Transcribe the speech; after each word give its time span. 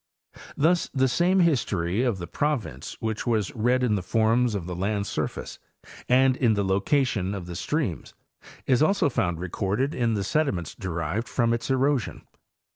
Thus 0.57 0.89
the 0.95 1.07
same 1.07 1.41
history 1.41 2.01
of 2.01 2.17
the 2.17 2.25
province 2.25 2.97
which 3.01 3.27
was 3.27 3.53
read 3.53 3.83
in 3.83 3.93
the 3.93 4.01
forms 4.01 4.55
of 4.55 4.65
the 4.65 4.75
land 4.75 5.05
surface 5.05 5.59
and 6.09 6.35
in 6.35 6.55
the 6.55 6.63
location 6.65 7.35
of 7.35 7.45
the 7.45 7.55
streams 7.55 8.15
is 8.65 8.81
also 8.81 9.09
found 9.11 9.39
recorded 9.39 9.93
in 9.93 10.15
the 10.15 10.23
sediments 10.23 10.73
derived 10.73 11.27
from 11.29 11.53
its 11.53 11.69
erosion. 11.69 12.23